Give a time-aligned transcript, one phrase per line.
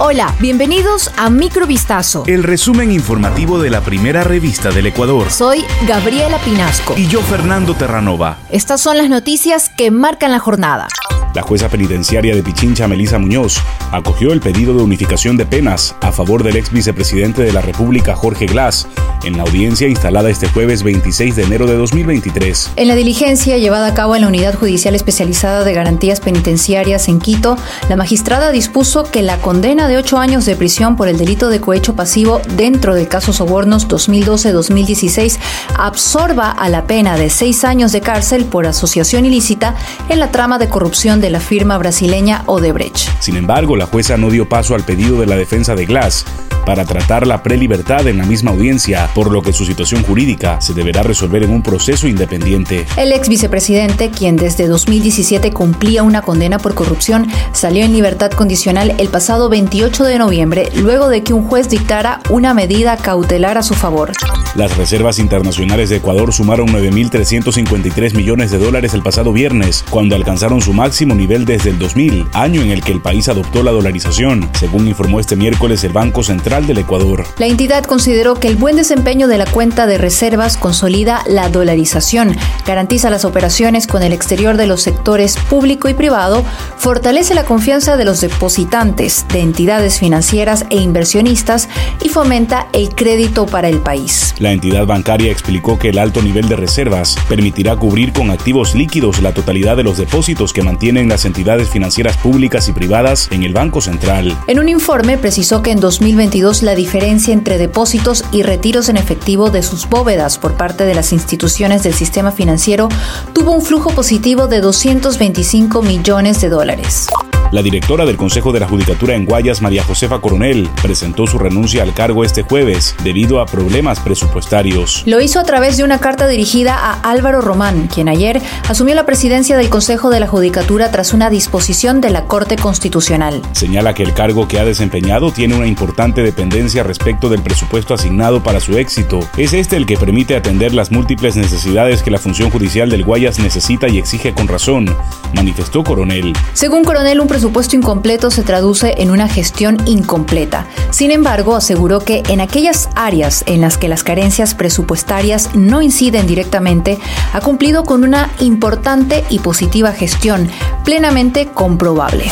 [0.00, 2.22] Hola, bienvenidos a Microvistazo.
[2.28, 5.28] El resumen informativo de la primera revista del Ecuador.
[5.28, 6.94] Soy Gabriela Pinasco.
[6.96, 8.38] Y yo, Fernando Terranova.
[8.48, 10.86] Estas son las noticias que marcan la jornada.
[11.34, 16.12] La jueza penitenciaria de Pichincha, Melisa Muñoz, acogió el pedido de unificación de penas a
[16.12, 18.86] favor del ex vicepresidente de la República, Jorge Glass,
[19.24, 22.72] en la audiencia instalada este jueves 26 de enero de 2023.
[22.76, 27.20] En la diligencia llevada a cabo en la Unidad Judicial Especializada de Garantías Penitenciarias en
[27.20, 27.56] Quito,
[27.88, 31.60] la magistrada dispuso que la condena de ocho años de prisión por el delito de
[31.60, 35.38] cohecho pasivo dentro del caso Sobornos 2012-2016
[35.76, 39.74] absorba a la pena de seis años de cárcel por asociación ilícita
[40.08, 43.08] en la trama de corrupción de la firma brasileña Odebrecht.
[43.20, 46.24] Sin embargo, la jueza no dio paso al pedido de la defensa de Glass
[46.68, 50.74] para tratar la prelibertad en la misma audiencia, por lo que su situación jurídica se
[50.74, 52.86] deberá resolver en un proceso independiente.
[52.96, 58.94] El ex vicepresidente, quien desde 2017 cumplía una condena por corrupción, salió en libertad condicional
[58.98, 63.62] el pasado 28 de noviembre, luego de que un juez dictara una medida cautelar a
[63.62, 64.12] su favor.
[64.58, 70.60] Las reservas internacionales de Ecuador sumaron 9.353 millones de dólares el pasado viernes, cuando alcanzaron
[70.60, 74.50] su máximo nivel desde el 2000, año en el que el país adoptó la dolarización,
[74.58, 77.24] según informó este miércoles el Banco Central del Ecuador.
[77.38, 82.36] La entidad consideró que el buen desempeño de la cuenta de reservas consolida la dolarización,
[82.66, 86.44] garantiza las operaciones con el exterior de los sectores público y privado,
[86.78, 91.68] fortalece la confianza de los depositantes, de entidades financieras e inversionistas
[92.02, 94.34] y fomenta el crédito para el país.
[94.40, 99.20] La entidad bancaria explicó que el alto nivel de reservas permitirá cubrir con activos líquidos
[99.22, 103.52] la totalidad de los depósitos que mantienen las entidades financieras públicas y privadas en el
[103.52, 104.36] Banco Central.
[104.46, 109.50] En un informe precisó que en 2022 la diferencia entre depósitos y retiros en efectivo
[109.50, 112.88] de sus bóvedas por parte de las instituciones del sistema financiero
[113.32, 117.08] tuvo un flujo positivo de 225 millones de dólares.
[117.50, 121.82] La directora del Consejo de la Judicatura en Guayas, María Josefa Coronel, presentó su renuncia
[121.82, 125.02] al cargo este jueves debido a problemas presupuestarios.
[125.06, 129.06] Lo hizo a través de una carta dirigida a Álvaro Román, quien ayer asumió la
[129.06, 133.40] presidencia del Consejo de la Judicatura tras una disposición de la Corte Constitucional.
[133.52, 138.42] Señala que el cargo que ha desempeñado tiene una importante dependencia respecto del presupuesto asignado
[138.42, 139.20] para su éxito.
[139.38, 143.38] Es este el que permite atender las múltiples necesidades que la función judicial del Guayas
[143.38, 144.94] necesita y exige con razón,
[145.34, 146.32] manifestó Coronel.
[146.52, 150.66] Según Coronel, un presupuesto incompleto se traduce en una gestión incompleta.
[150.90, 156.26] Sin embargo, aseguró que en aquellas áreas en las que las carencias presupuestarias no inciden
[156.26, 156.98] directamente,
[157.32, 160.48] ha cumplido con una importante y positiva gestión,
[160.84, 162.24] plenamente comprobable.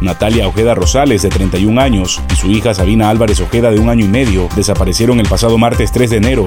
[0.00, 4.04] Natalia Ojeda Rosales, de 31 años, y su hija Sabina Álvarez Ojeda, de un año
[4.04, 6.46] y medio, desaparecieron el pasado martes 3 de enero.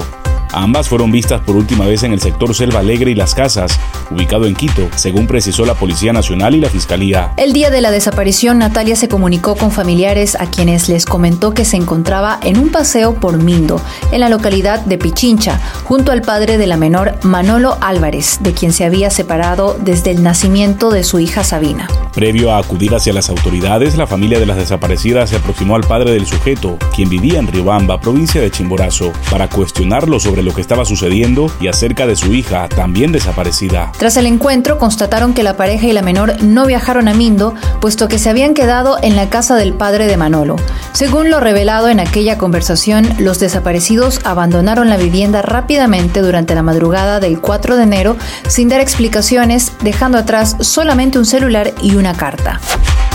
[0.51, 3.79] Ambas fueron vistas por última vez en el sector Selva Alegre y Las Casas,
[4.11, 7.33] ubicado en Quito, según precisó la Policía Nacional y la Fiscalía.
[7.37, 11.65] El día de la desaparición, Natalia se comunicó con familiares a quienes les comentó que
[11.65, 13.81] se encontraba en un paseo por Mindo,
[14.11, 18.73] en la localidad de Pichincha, junto al padre de la menor Manolo Álvarez, de quien
[18.73, 21.87] se había separado desde el nacimiento de su hija Sabina.
[22.13, 26.11] Previo a acudir hacia las autoridades, la familia de las desaparecidas se aproximó al padre
[26.11, 30.85] del sujeto, quien vivía en Riobamba, provincia de Chimborazo, para cuestionarlo sobre lo que estaba
[30.85, 33.91] sucediendo y acerca de su hija, también desaparecida.
[33.97, 38.07] Tras el encuentro, constataron que la pareja y la menor no viajaron a Mindo, puesto
[38.07, 40.55] que se habían quedado en la casa del padre de Manolo.
[40.93, 47.19] Según lo revelado en aquella conversación, los desaparecidos abandonaron la vivienda rápidamente durante la madrugada
[47.19, 52.59] del 4 de enero sin dar explicaciones, dejando atrás solamente un celular y una carta.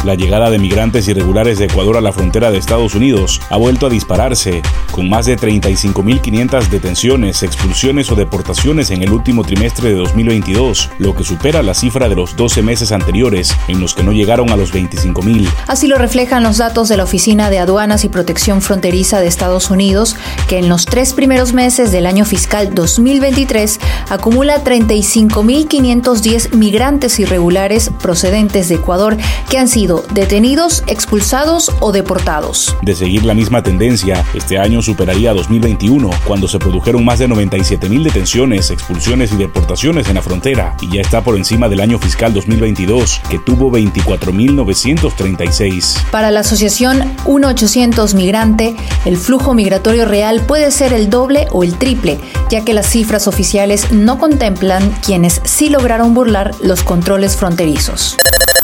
[0.04, 3.86] La llegada de migrantes irregulares de Ecuador a la frontera de Estados Unidos ha vuelto
[3.86, 9.94] a dispararse, con más de 35.500 detenciones, expulsiones o deportaciones en el último trimestre de
[9.94, 14.10] 2022, lo que supera la cifra de los 12 meses anteriores, en los que no
[14.10, 15.48] llegaron a los 25.000.
[15.68, 19.70] Así lo reflejan los datos de la Oficina de Aduanas y Protección Fronteriza de Estados
[19.70, 20.16] Unidos,
[20.48, 23.78] que en los tres primeros meses del año fiscal 2023
[24.10, 29.16] acumula 35.510 migrantes irregulares procedentes de Ecuador
[29.48, 32.76] que han sido detenidos, expulsados o deportados.
[32.82, 37.88] De seguir la misma tendencia, este año superaría 2021, cuando se produjeron más de 97
[37.88, 41.98] mil detenciones, expulsiones y deportaciones en la frontera, y ya está por encima del año
[41.98, 46.10] fiscal 2022, que tuvo 24.936.
[46.10, 48.74] Para la asociación 1800 Migrante,
[49.04, 52.20] el flujo migratorio real puede ser el doble o el triple,
[52.50, 58.16] ya que las cifras oficiales no contemplan quienes sí lograron burlar los controles fronterizos.